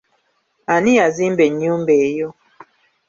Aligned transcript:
Ani 0.73 0.91
yazimba 0.99 1.41
ennyumba 1.49 1.93
eyo? 2.05 2.29